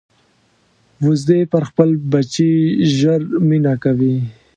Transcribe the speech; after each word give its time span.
وزې 1.05 1.39
پر 1.51 1.63
خپل 1.69 1.89
بچي 2.11 2.51
ژر 2.97 3.21
مینه 3.47 3.73
کوي 3.83 4.15